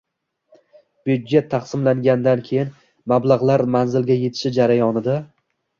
[1.09, 2.73] Byudjet taqsimlangandan keyin
[3.15, 5.25] mablag‘lar manzilga yetishi jarayonida